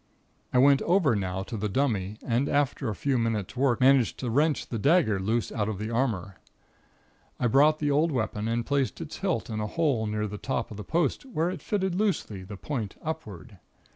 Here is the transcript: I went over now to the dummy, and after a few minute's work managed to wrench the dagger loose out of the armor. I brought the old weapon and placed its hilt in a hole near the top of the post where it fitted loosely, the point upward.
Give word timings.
I 0.51 0.57
went 0.57 0.81
over 0.81 1.15
now 1.15 1.43
to 1.43 1.55
the 1.55 1.69
dummy, 1.69 2.17
and 2.25 2.49
after 2.49 2.89
a 2.89 2.95
few 2.95 3.19
minute's 3.19 3.55
work 3.55 3.79
managed 3.79 4.17
to 4.17 4.31
wrench 4.31 4.65
the 4.67 4.79
dagger 4.79 5.19
loose 5.19 5.51
out 5.51 5.69
of 5.69 5.77
the 5.77 5.91
armor. 5.91 6.37
I 7.39 7.45
brought 7.45 7.77
the 7.77 7.91
old 7.91 8.11
weapon 8.11 8.47
and 8.47 8.65
placed 8.65 8.99
its 8.99 9.17
hilt 9.17 9.47
in 9.47 9.59
a 9.59 9.67
hole 9.67 10.07
near 10.07 10.25
the 10.25 10.39
top 10.39 10.71
of 10.71 10.77
the 10.77 10.83
post 10.83 11.23
where 11.27 11.51
it 11.51 11.61
fitted 11.61 11.93
loosely, 11.93 12.41
the 12.41 12.57
point 12.57 12.95
upward. 13.03 13.59